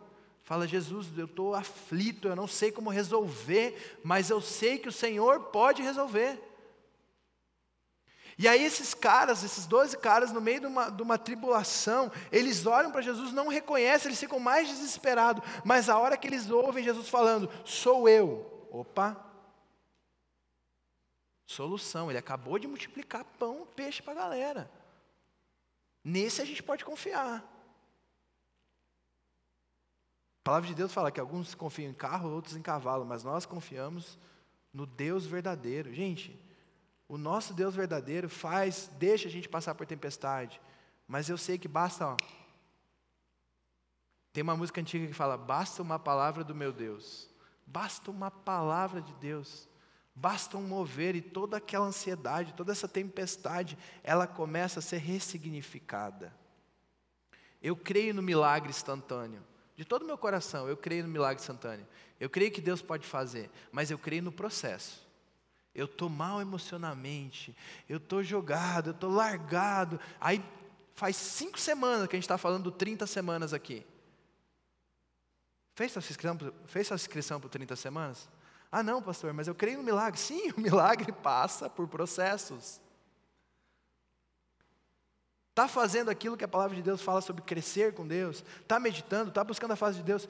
[0.49, 4.93] Fala, Jesus, eu estou aflito, eu não sei como resolver, mas eu sei que o
[4.93, 6.43] Senhor pode resolver.
[8.39, 12.65] E aí esses caras, esses doze caras, no meio de uma, de uma tribulação, eles
[12.65, 15.45] olham para Jesus, não reconhecem, eles ficam mais desesperados.
[15.67, 18.67] Mas a hora que eles ouvem Jesus falando, sou eu.
[18.71, 19.23] Opa!
[21.47, 24.71] Solução, ele acabou de multiplicar pão, peixe para a galera.
[26.03, 27.58] Nesse a gente pode confiar.
[30.49, 34.19] Palavra de Deus fala que alguns confiam em carro, outros em cavalo, mas nós confiamos
[34.73, 35.93] no Deus verdadeiro.
[35.93, 36.41] Gente,
[37.07, 40.59] o nosso Deus verdadeiro faz, deixa a gente passar por tempestade,
[41.07, 42.17] mas eu sei que basta, ó,
[44.33, 47.29] tem uma música antiga que fala: basta uma palavra do meu Deus,
[47.67, 49.69] basta uma palavra de Deus,
[50.15, 56.35] basta um mover e toda aquela ansiedade, toda essa tempestade, ela começa a ser ressignificada.
[57.61, 59.45] Eu creio no milagre instantâneo.
[59.79, 61.87] De todo o meu coração, eu creio no milagre instantâneo.
[62.19, 65.07] Eu creio que Deus pode fazer, mas eu creio no processo.
[65.73, 67.57] Eu estou mal emocionalmente,
[67.88, 70.01] eu estou jogado, eu estou largado.
[70.21, 70.45] Aí
[70.97, 73.87] faz cinco semanas que a gente está falando 30 semanas aqui.
[75.77, 76.37] Fez sua inscrição,
[76.67, 78.29] fez sua inscrição por 30 semanas?
[78.73, 80.19] Ah, não, pastor, mas eu creio no milagre.
[80.19, 82.81] Sim, o milagre passa por processos.
[85.59, 88.44] Está fazendo aquilo que a palavra de Deus fala sobre crescer com Deus?
[88.61, 89.31] Está meditando?
[89.31, 90.29] Está buscando a face de Deus?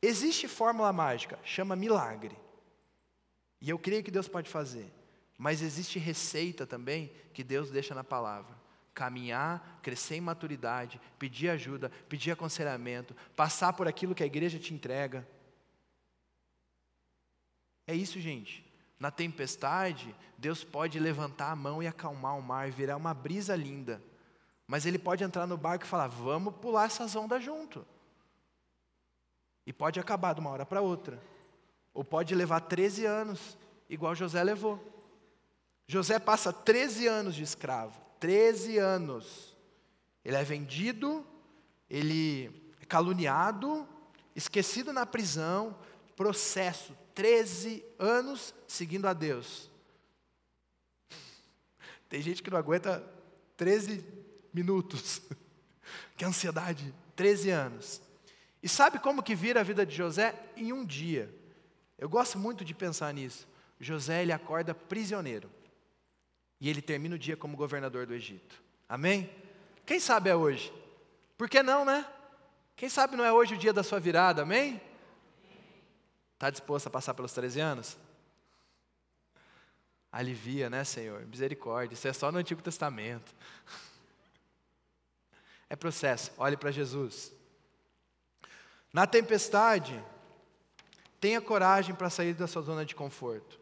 [0.00, 2.38] Existe fórmula mágica, chama milagre.
[3.60, 4.92] E eu creio que Deus pode fazer.
[5.36, 8.56] Mas existe receita também que Deus deixa na palavra.
[8.94, 14.72] Caminhar, crescer em maturidade, pedir ajuda, pedir aconselhamento, passar por aquilo que a igreja te
[14.72, 15.26] entrega.
[17.88, 18.64] É isso, gente.
[19.00, 24.00] Na tempestade, Deus pode levantar a mão e acalmar o mar, virar uma brisa linda.
[24.68, 27.84] Mas ele pode entrar no barco e falar: vamos pular essas ondas junto.
[29.66, 31.18] E pode acabar de uma hora para outra.
[31.94, 33.56] Ou pode levar 13 anos,
[33.88, 34.78] igual José levou.
[35.86, 37.98] José passa 13 anos de escravo.
[38.20, 39.56] 13 anos.
[40.22, 41.26] Ele é vendido,
[41.88, 43.88] ele é caluniado,
[44.36, 45.74] esquecido na prisão,
[46.14, 49.70] processo, 13 anos seguindo a Deus.
[52.08, 53.02] Tem gente que não aguenta
[53.56, 54.17] 13
[54.58, 55.22] minutos.
[56.16, 58.02] que ansiedade, 13 anos.
[58.62, 60.34] E sabe como que vira a vida de José?
[60.56, 61.32] Em um dia.
[61.96, 63.46] Eu gosto muito de pensar nisso.
[63.80, 65.48] José, ele acorda prisioneiro.
[66.60, 68.60] E ele termina o dia como governador do Egito.
[68.88, 69.30] Amém?
[69.86, 70.72] Quem sabe é hoje?
[71.36, 72.04] Por que não, né?
[72.74, 74.80] Quem sabe não é hoje o dia da sua virada, amém?
[76.34, 77.96] Está disposto a passar pelos 13 anos?
[80.10, 81.24] Alivia, né, Senhor?
[81.26, 81.94] Misericórdia.
[81.94, 83.34] Isso é só no Antigo Testamento.
[85.70, 87.32] É processo, olhe para Jesus.
[88.92, 90.02] Na tempestade,
[91.20, 93.58] tenha coragem para sair da sua zona de conforto.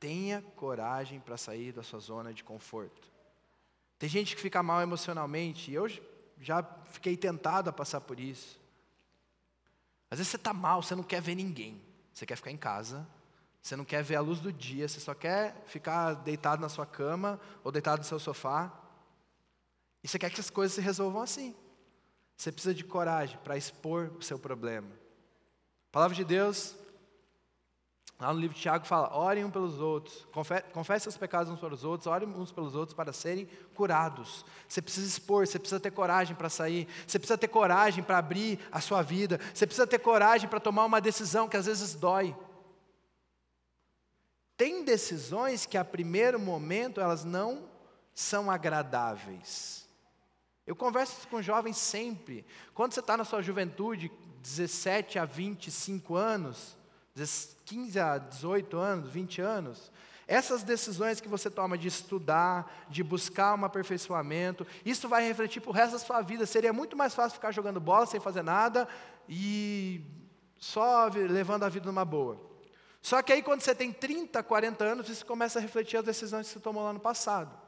[0.00, 3.10] Tenha coragem para sair da sua zona de conforto.
[3.98, 5.88] Tem gente que fica mal emocionalmente, e eu
[6.40, 8.60] já fiquei tentado a passar por isso.
[10.10, 11.80] Às vezes você está mal, você não quer ver ninguém.
[12.12, 13.06] Você quer ficar em casa,
[13.62, 16.84] você não quer ver a luz do dia, você só quer ficar deitado na sua
[16.84, 18.72] cama ou deitado no seu sofá.
[20.02, 21.54] E você quer que as coisas se resolvam assim.
[22.36, 24.88] Você precisa de coragem para expor o seu problema.
[24.88, 26.74] A palavra de Deus
[28.22, 30.28] Lá no livro de Tiago fala: orem uns pelos outros,
[30.72, 34.44] confessem os pecados uns para os outros, orem uns pelos outros para serem curados.
[34.68, 38.60] Você precisa expor, você precisa ter coragem para sair, você precisa ter coragem para abrir
[38.70, 42.32] a sua vida, você precisa ter coragem para tomar uma decisão que às vezes dói.
[44.56, 47.68] Tem decisões que a primeiro momento elas não
[48.14, 49.81] são agradáveis.
[50.66, 52.46] Eu converso com jovens sempre.
[52.74, 54.10] Quando você está na sua juventude,
[54.42, 56.76] 17 a 25 anos,
[57.64, 59.92] 15 a 18 anos, 20 anos,
[60.26, 65.70] essas decisões que você toma de estudar, de buscar um aperfeiçoamento, isso vai refletir para
[65.70, 66.46] o resto da sua vida.
[66.46, 68.88] Seria muito mais fácil ficar jogando bola sem fazer nada
[69.28, 70.00] e
[70.56, 72.40] só levando a vida numa boa.
[73.02, 76.46] Só que aí, quando você tem 30, 40 anos, isso começa a refletir as decisões
[76.46, 77.61] que você tomou lá no passado.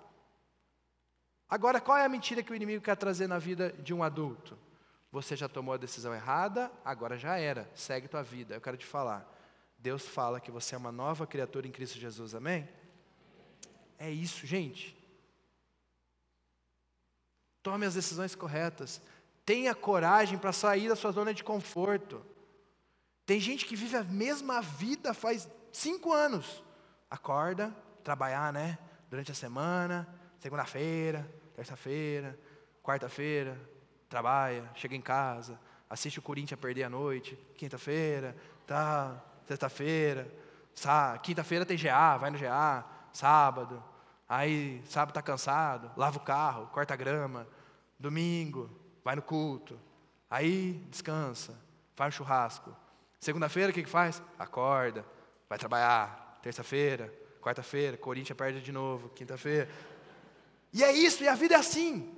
[1.54, 4.58] Agora, qual é a mentira que o inimigo quer trazer na vida de um adulto?
[5.12, 8.56] Você já tomou a decisão errada, agora já era, segue tua vida.
[8.56, 9.24] Eu quero te falar.
[9.78, 12.68] Deus fala que você é uma nova criatura em Cristo Jesus, amém?
[14.00, 15.00] É isso, gente.
[17.62, 19.00] Tome as decisões corretas.
[19.46, 22.20] Tenha coragem para sair da sua zona de conforto.
[23.24, 26.64] Tem gente que vive a mesma vida faz cinco anos.
[27.08, 28.76] Acorda, trabalhar, né?
[29.08, 30.08] Durante a semana,
[30.40, 32.38] segunda-feira, terça-feira,
[32.82, 33.58] quarta-feira,
[34.08, 38.36] trabalha, chega em casa, assiste o Corinthians perder a noite, quinta-feira,
[38.66, 40.30] tá, sexta-feira,
[41.22, 43.82] quinta-feira tem GA, vai no GA, sábado,
[44.28, 47.46] aí sábado está cansado, lava o carro, corta a grama,
[47.98, 48.70] domingo,
[49.04, 49.78] vai no culto,
[50.28, 51.58] aí descansa,
[51.94, 52.74] faz um churrasco.
[53.20, 54.22] Segunda-feira o que, que faz?
[54.38, 55.04] Acorda,
[55.48, 59.68] vai trabalhar, terça-feira, quarta-feira, Corinthians perde de novo, quinta-feira.
[60.74, 62.12] E é isso, e a vida é assim.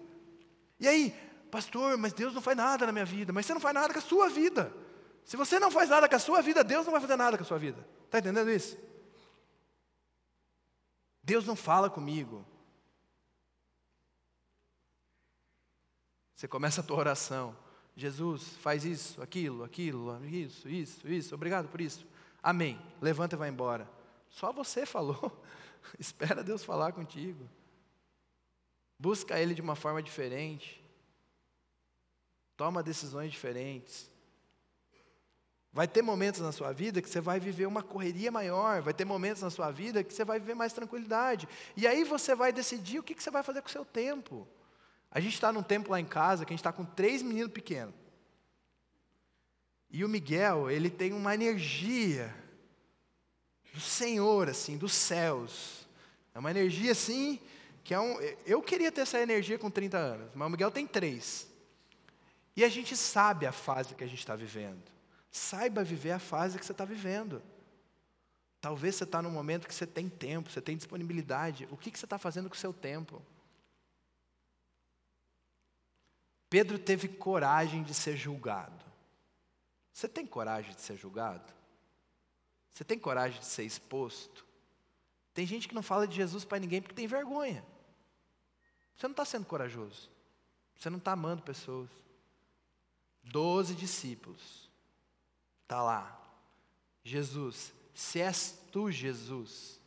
[0.81, 1.15] E aí,
[1.51, 3.99] pastor, mas Deus não faz nada na minha vida, mas você não faz nada com
[3.99, 4.73] a sua vida.
[5.27, 7.43] Se você não faz nada com a sua vida, Deus não vai fazer nada com
[7.43, 7.87] a sua vida.
[8.07, 8.79] Está entendendo isso?
[11.23, 12.47] Deus não fala comigo.
[16.35, 17.55] Você começa a tua oração.
[17.95, 21.35] Jesus, faz isso, aquilo, aquilo, isso, isso, isso.
[21.35, 22.07] Obrigado por isso.
[22.43, 22.81] Amém.
[23.03, 23.87] Levanta e vai embora.
[24.31, 25.43] Só você falou.
[25.99, 27.47] Espera Deus falar contigo.
[28.99, 30.83] Busca Ele de uma forma diferente.
[32.57, 34.11] Toma decisões diferentes.
[35.73, 39.05] Vai ter momentos na sua vida que você vai viver uma correria maior, vai ter
[39.05, 41.47] momentos na sua vida que você vai viver mais tranquilidade.
[41.77, 44.49] E aí você vai decidir o que você vai fazer com o seu tempo.
[45.11, 47.53] A gente está num tempo lá em casa que a gente está com três meninos
[47.53, 47.95] pequenos.
[49.91, 52.35] E o Miguel, ele tem uma energia
[53.73, 55.87] do Senhor, assim, dos céus.
[56.35, 57.39] É uma energia assim,
[57.87, 58.19] que é um.
[58.45, 61.47] Eu queria ter essa energia com 30 anos, mas o Miguel tem três.
[62.57, 64.83] E a gente sabe a fase que a gente está vivendo.
[65.31, 67.41] Saiba viver a fase que você está vivendo.
[68.61, 71.69] Talvez você está num momento que você tem tempo, você tem disponibilidade.
[71.71, 73.23] O que, que você está fazendo com o seu tempo?
[76.51, 78.85] Pedro teve coragem de ser julgado.
[79.93, 81.53] Você tem coragem de ser julgado?
[82.75, 84.45] Você tem coragem de ser exposto?
[85.33, 87.65] Tem gente que não fala de Jesus para ninguém porque tem vergonha.
[88.97, 90.11] Você não está sendo corajoso.
[90.77, 91.91] Você não está amando pessoas.
[93.23, 94.67] Doze discípulos
[95.67, 96.17] Está lá.
[97.03, 99.81] Jesus, se és tu, Jesus,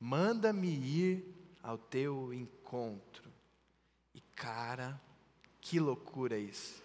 [0.00, 3.30] manda-me ir ao teu encontro.
[4.14, 4.98] E cara,
[5.60, 6.82] que loucura isso.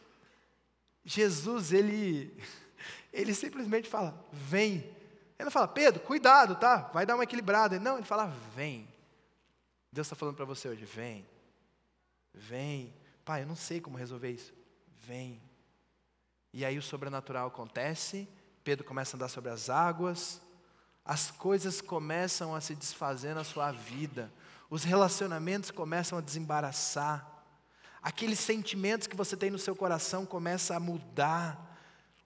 [1.06, 2.36] Jesus, ele,
[3.14, 4.80] ele simplesmente fala, vem.
[5.40, 6.90] Ele não fala, Pedro, cuidado, tá?
[6.94, 7.80] Vai dar uma equilibrada.
[7.80, 8.86] Não, ele fala, vem.
[9.92, 11.28] Deus está falando para você hoje, vem.
[12.34, 12.94] Vem.
[13.26, 14.54] Pai, eu não sei como resolver isso.
[15.02, 15.42] Vem.
[16.54, 18.28] E aí o sobrenatural acontece,
[18.64, 20.42] Pedro começa a andar sobre as águas,
[21.06, 24.32] as coisas começam a se desfazer na sua vida,
[24.70, 27.26] os relacionamentos começam a desembaraçar,
[28.02, 31.78] aqueles sentimentos que você tem no seu coração começam a mudar,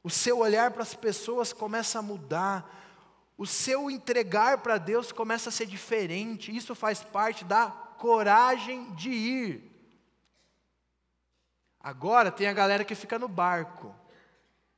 [0.04, 2.85] o seu olhar para as pessoas começa a mudar,
[3.38, 7.68] o seu entregar para Deus começa a ser diferente, isso faz parte da
[7.98, 9.72] coragem de ir.
[11.80, 13.94] Agora tem a galera que fica no barco.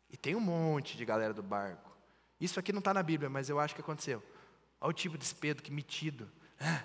[0.10, 1.96] E tem um monte de galera do barco.
[2.40, 4.24] Isso aqui não está na Bíblia, mas eu acho que aconteceu.
[4.80, 6.30] Olha o tipo desse Pedro que metido.
[6.60, 6.84] É,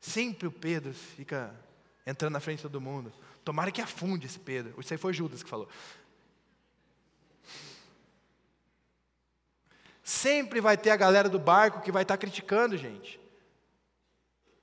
[0.00, 1.54] sempre o Pedro fica
[2.06, 3.12] entrando na frente de todo mundo.
[3.44, 4.78] Tomara que afunde esse Pedro.
[4.78, 5.68] Isso aí foi Judas que falou.
[10.10, 13.20] Sempre vai ter a galera do barco que vai estar tá criticando, gente.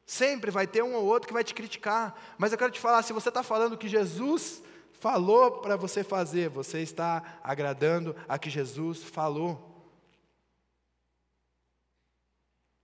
[0.06, 2.36] Sempre vai ter um ou outro que vai te criticar.
[2.38, 4.62] Mas eu quero te falar: se você está falando que Jesus
[5.00, 9.90] falou para você fazer, você está agradando a que Jesus falou.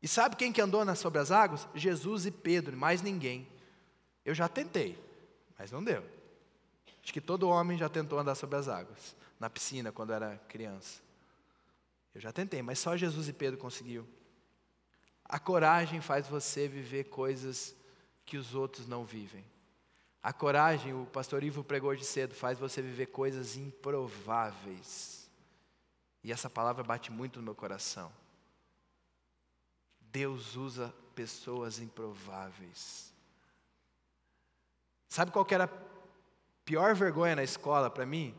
[0.02, 1.68] E sabe quem que andou sobre as águas?
[1.76, 3.46] Jesus e Pedro, mais ninguém.
[4.24, 4.98] Eu já tentei,
[5.60, 6.02] mas não deu.
[7.04, 11.03] Acho que todo homem já tentou andar sobre as águas, na piscina, quando era criança.
[12.14, 14.08] Eu já tentei, mas só Jesus e Pedro conseguiu.
[15.26, 17.76] A coragem faz você viver coisas
[18.26, 19.46] que os outros não vivem.
[20.22, 25.30] A coragem, o pastor Ivo pregou de cedo, faz você viver coisas improváveis.
[26.24, 28.12] E essa palavra bate muito no meu coração.
[30.00, 33.12] Deus usa pessoas improváveis.
[35.10, 35.70] Sabe qual era a
[36.64, 38.34] pior vergonha na escola para mim?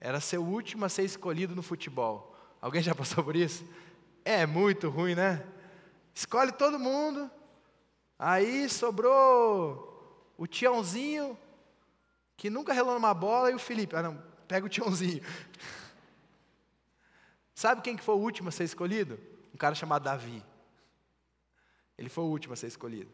[0.00, 2.29] Era ser o último a ser escolhido no futebol.
[2.60, 3.64] Alguém já passou por isso?
[4.24, 5.46] É muito ruim, né?
[6.14, 7.30] Escolhe todo mundo.
[8.18, 11.38] Aí sobrou o Tiãozinho,
[12.36, 13.96] que nunca relou numa bola, e o Felipe.
[13.96, 15.22] Ah, não, pega o Tiãozinho.
[17.54, 19.18] Sabe quem que foi o último a ser escolhido?
[19.54, 20.42] Um cara chamado Davi.
[21.96, 23.10] Ele foi o último a ser escolhido.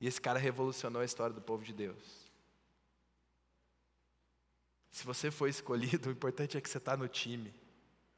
[0.00, 2.28] E esse cara revolucionou a história do povo de Deus.
[4.90, 7.54] Se você foi escolhido, o importante é que você está no time.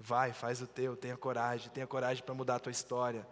[0.02, 3.26] Vai, faz o teu, tenha coragem, tenha coragem para mudar a tua história.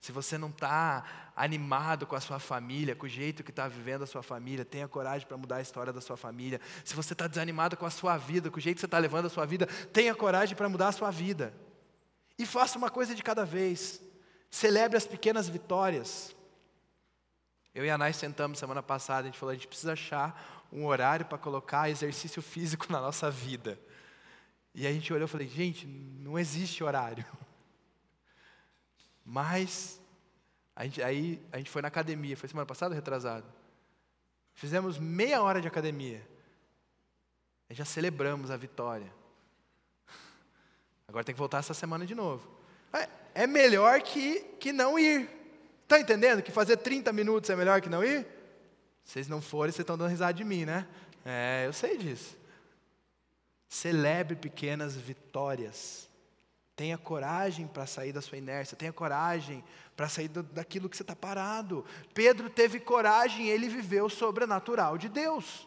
[0.00, 4.04] Se você não está animado com a sua família, com o jeito que está vivendo
[4.04, 6.60] a sua família, tenha coragem para mudar a história da sua família.
[6.84, 9.26] Se você está desanimado com a sua vida, com o jeito que você está levando
[9.26, 11.52] a sua vida, tenha coragem para mudar a sua vida.
[12.38, 14.00] E faça uma coisa de cada vez.
[14.48, 16.36] Celebre as pequenas vitórias.
[17.74, 20.86] Eu e a Nai sentamos semana passada, a gente falou, a gente precisa achar um
[20.86, 23.76] horário para colocar exercício físico na nossa vida.
[24.76, 27.24] E a gente olhou e falei, gente, não existe horário.
[29.24, 29.98] Mas,
[30.76, 33.46] a gente, aí a gente foi na academia, foi semana passada retrasado?
[34.52, 36.22] Fizemos meia hora de academia.
[37.70, 39.10] E já celebramos a vitória.
[41.08, 42.46] Agora tem que voltar essa semana de novo.
[42.92, 43.08] É,
[43.44, 45.26] é melhor que, que não ir.
[45.84, 48.26] Está entendendo que fazer 30 minutos é melhor que não ir?
[49.02, 50.86] Vocês não forem, vocês estão dando risada de mim, né?
[51.24, 52.36] É, eu sei disso.
[53.68, 56.08] Celebre pequenas vitórias.
[56.74, 59.64] Tenha coragem para sair da sua inércia, tenha coragem
[59.96, 61.84] para sair do, daquilo que você está parado.
[62.12, 65.66] Pedro teve coragem, ele viveu o sobrenatural de Deus.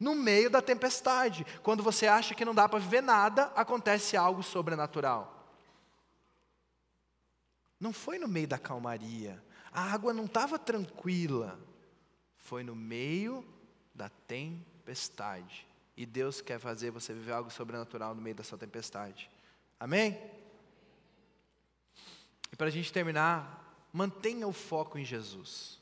[0.00, 4.42] No meio da tempestade, quando você acha que não dá para viver nada, acontece algo
[4.42, 5.32] sobrenatural.
[7.78, 11.58] Não foi no meio da calmaria, a água não estava tranquila,
[12.38, 13.44] foi no meio
[13.94, 15.65] da tempestade.
[15.96, 19.30] E Deus quer fazer você viver algo sobrenatural no meio da sua tempestade.
[19.80, 20.20] Amém?
[22.52, 25.80] E para a gente terminar, mantenha o foco em Jesus.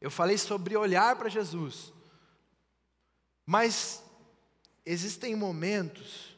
[0.00, 1.92] Eu falei sobre olhar para Jesus,
[3.44, 4.02] mas
[4.86, 6.36] existem momentos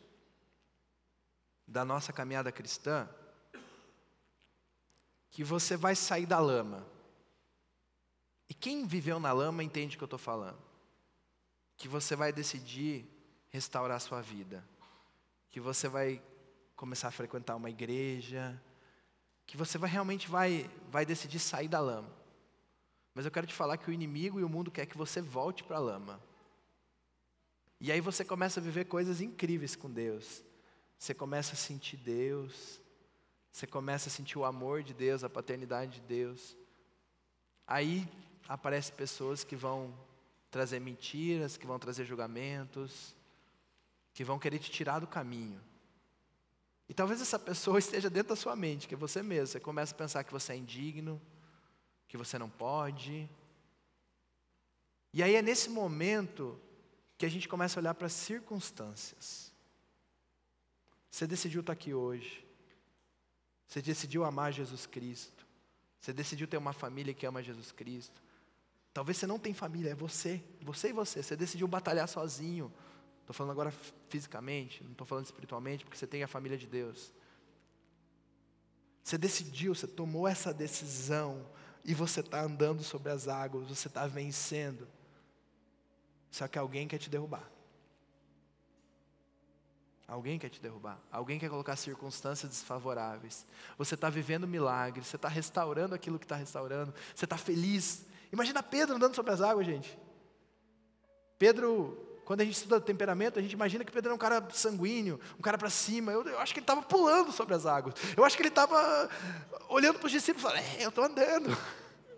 [1.66, 3.08] da nossa caminhada cristã
[5.30, 6.86] que você vai sair da lama.
[8.48, 10.63] E quem viveu na lama entende o que eu estou falando.
[11.76, 13.06] Que você vai decidir
[13.48, 14.64] restaurar a sua vida.
[15.50, 16.22] Que você vai
[16.74, 18.60] começar a frequentar uma igreja,
[19.46, 22.10] que você vai realmente vai, vai decidir sair da lama.
[23.14, 25.62] Mas eu quero te falar que o inimigo e o mundo quer que você volte
[25.62, 26.20] para a lama.
[27.80, 30.42] E aí você começa a viver coisas incríveis com Deus.
[30.98, 32.80] Você começa a sentir Deus.
[33.52, 36.56] Você começa a sentir o amor de Deus, a paternidade de Deus.
[37.66, 38.08] Aí
[38.48, 39.94] aparecem pessoas que vão
[40.54, 43.12] trazer mentiras, que vão trazer julgamentos,
[44.12, 45.60] que vão querer te tirar do caminho.
[46.88, 49.48] E talvez essa pessoa esteja dentro da sua mente, que é você mesmo.
[49.48, 51.20] Você começa a pensar que você é indigno,
[52.06, 53.28] que você não pode.
[55.12, 56.56] E aí é nesse momento
[57.18, 59.52] que a gente começa a olhar para as circunstâncias.
[61.10, 62.46] Você decidiu estar aqui hoje.
[63.66, 65.44] Você decidiu amar Jesus Cristo.
[66.00, 68.22] Você decidiu ter uma família que ama Jesus Cristo.
[68.94, 71.22] Talvez você não tenha família, é você, você e você.
[71.22, 72.72] Você decidiu batalhar sozinho.
[73.20, 73.74] Estou falando agora
[74.08, 77.12] fisicamente, não estou falando espiritualmente, porque você tem a família de Deus.
[79.02, 81.44] Você decidiu, você tomou essa decisão,
[81.84, 84.88] e você está andando sobre as águas, você está vencendo.
[86.30, 87.48] Só que alguém quer te derrubar.
[90.08, 90.98] Alguém quer te derrubar.
[91.12, 93.46] Alguém quer colocar circunstâncias desfavoráveis.
[93.76, 95.04] Você está vivendo milagre.
[95.04, 96.92] Você está restaurando aquilo que está restaurando.
[97.14, 98.04] Você está feliz.
[98.34, 99.96] Imagina Pedro andando sobre as águas, gente.
[101.38, 105.20] Pedro quando a gente estuda temperamento, a gente imagina que Pedro era um cara sanguíneo,
[105.38, 106.10] um cara para cima.
[106.10, 107.94] Eu, eu, acho que ele estava pulando sobre as águas.
[108.16, 109.10] Eu acho que ele estava
[109.68, 111.56] olhando para os discípulos e falando: é, eu estou andando.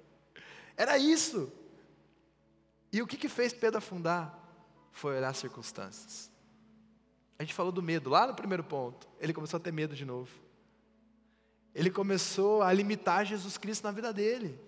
[0.76, 1.52] Era isso.
[2.92, 4.38] E o que, que fez Pedro afundar?
[4.92, 6.30] Foi olhar as circunstâncias.
[7.38, 9.06] A gente falou do medo lá no primeiro ponto.
[9.20, 10.30] Ele começou a ter medo de novo.
[11.74, 14.65] ele começou a limitar Jesus Cristo na vida dele.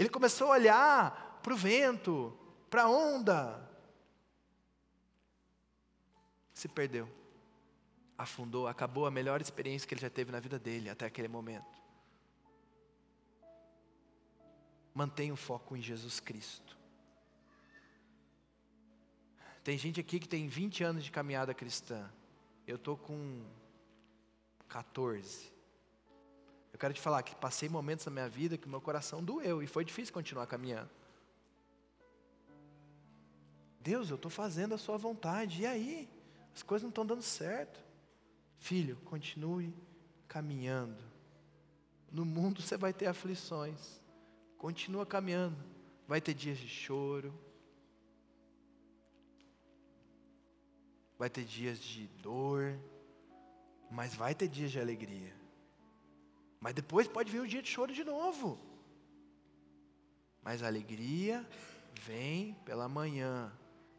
[0.00, 2.34] Ele começou a olhar para o vento,
[2.70, 3.70] para a onda.
[6.54, 7.06] Se perdeu.
[8.16, 11.78] Afundou, acabou a melhor experiência que ele já teve na vida dele até aquele momento.
[14.94, 16.78] Mantenha o foco em Jesus Cristo.
[19.62, 22.10] Tem gente aqui que tem 20 anos de caminhada cristã.
[22.66, 23.44] Eu estou com
[24.66, 25.52] 14.
[26.80, 29.84] Quero te falar que passei momentos na minha vida que meu coração doeu e foi
[29.84, 30.88] difícil continuar caminhando.
[33.78, 36.08] Deus, eu estou fazendo a sua vontade, e aí?
[36.54, 37.78] As coisas não estão dando certo.
[38.58, 39.74] Filho, continue
[40.26, 41.02] caminhando.
[42.10, 44.00] No mundo você vai ter aflições.
[44.56, 45.56] Continua caminhando.
[46.08, 47.32] Vai ter dias de choro.
[51.18, 52.74] Vai ter dias de dor.
[53.90, 55.39] Mas vai ter dias de alegria.
[56.60, 58.58] Mas depois pode vir um dia de choro de novo.
[60.42, 61.46] Mas a alegria
[62.02, 63.50] vem pela manhã.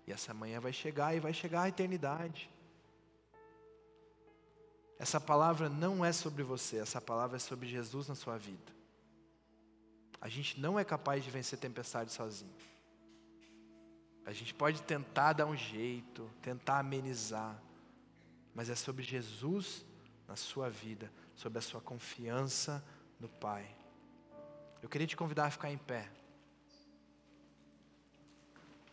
[0.05, 2.49] E essa manhã vai chegar e vai chegar a eternidade.
[4.99, 8.71] Essa palavra não é sobre você, essa palavra é sobre Jesus na sua vida.
[10.21, 12.53] A gente não é capaz de vencer tempestade sozinho.
[14.23, 17.59] A gente pode tentar dar um jeito, tentar amenizar,
[18.53, 19.83] mas é sobre Jesus
[20.27, 21.11] na sua vida,
[21.41, 22.83] sobre a sua confiança
[23.19, 23.65] no Pai.
[24.79, 26.07] Eu queria te convidar a ficar em pé.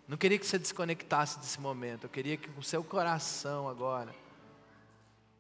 [0.06, 4.14] Não queria que você desconectasse desse momento, eu queria que com seu coração agora,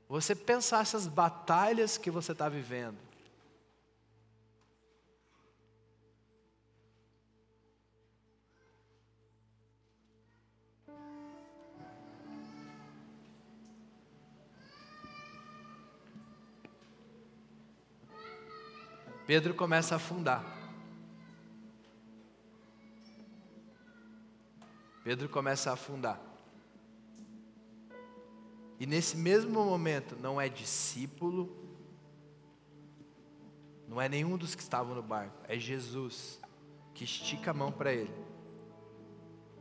[0.06, 2.98] você pensasse as batalhas que você está vivendo.
[19.28, 20.42] Pedro começa a afundar.
[25.04, 26.18] Pedro começa a afundar.
[28.80, 31.54] E nesse mesmo momento, não é discípulo,
[33.86, 36.40] não é nenhum dos que estavam no barco, é Jesus
[36.94, 38.24] que estica a mão para ele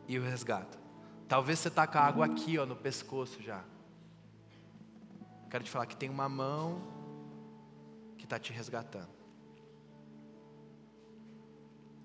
[0.07, 0.79] e o resgata.
[1.27, 3.65] Talvez você está com a água aqui, ó, no pescoço já.
[5.51, 6.81] Quero te falar que tem uma mão
[8.17, 9.16] que está te resgatando.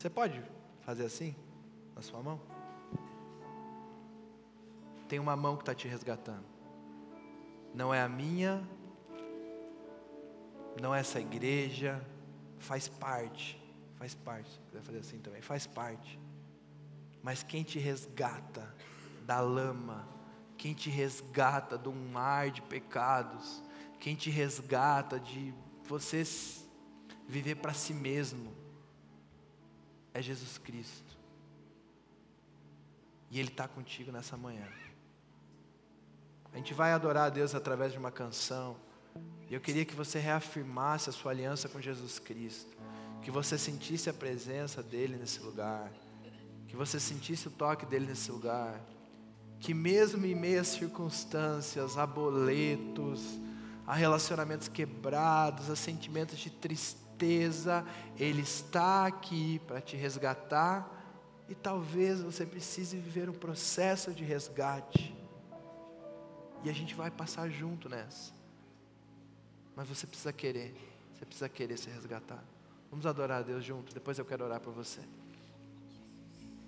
[0.02, 0.42] Você pode
[0.80, 1.32] fazer assim
[1.94, 2.40] na sua mão?
[5.08, 6.44] Tem uma mão que está te resgatando.
[7.72, 8.68] Não é a minha,
[10.80, 12.04] não é essa igreja,
[12.58, 13.62] faz parte,
[13.94, 14.50] faz parte.
[14.50, 16.18] Se quiser fazer assim também, faz parte.
[17.22, 18.74] Mas quem te resgata
[19.24, 20.08] da lama,
[20.58, 23.62] quem te resgata de um mar de pecados,
[24.00, 26.24] quem te resgata de você
[27.28, 28.61] viver para si mesmo,
[30.14, 31.16] é Jesus Cristo.
[33.30, 34.68] E Ele está contigo nessa manhã.
[36.52, 38.76] A gente vai adorar a Deus através de uma canção.
[39.48, 42.76] E eu queria que você reafirmasse a sua aliança com Jesus Cristo.
[43.22, 45.90] Que você sentisse a presença dEle nesse lugar.
[46.68, 48.78] Que você sentisse o toque dEle nesse lugar.
[49.60, 53.40] Que mesmo em meio circunstâncias, a boletos,
[53.86, 57.11] a relacionamentos quebrados, a sentimentos de tristeza,
[58.18, 60.88] Ele está aqui para te resgatar
[61.48, 65.14] e talvez você precise viver um processo de resgate.
[66.64, 68.32] E a gente vai passar junto nessa.
[69.74, 70.74] Mas você precisa querer,
[71.14, 72.46] você precisa querer ser resgatado.
[72.90, 75.00] Vamos adorar a Deus junto, depois eu quero orar por você.